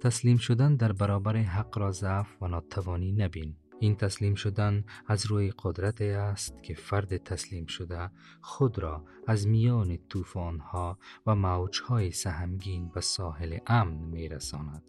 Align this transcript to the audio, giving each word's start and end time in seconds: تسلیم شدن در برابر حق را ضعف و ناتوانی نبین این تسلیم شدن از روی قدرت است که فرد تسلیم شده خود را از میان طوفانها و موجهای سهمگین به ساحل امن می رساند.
تسلیم 0.00 0.36
شدن 0.36 0.76
در 0.76 0.92
برابر 0.92 1.36
حق 1.36 1.78
را 1.78 1.92
ضعف 1.92 2.42
و 2.42 2.48
ناتوانی 2.48 3.12
نبین 3.12 3.56
این 3.80 3.96
تسلیم 3.96 4.34
شدن 4.34 4.84
از 5.06 5.26
روی 5.26 5.52
قدرت 5.58 6.00
است 6.00 6.62
که 6.62 6.74
فرد 6.74 7.16
تسلیم 7.16 7.66
شده 7.66 8.10
خود 8.40 8.78
را 8.78 9.04
از 9.26 9.46
میان 9.46 9.98
طوفانها 10.08 10.98
و 11.26 11.34
موجهای 11.34 12.10
سهمگین 12.10 12.88
به 12.88 13.00
ساحل 13.00 13.58
امن 13.66 13.94
می 13.94 14.28
رساند. 14.28 14.82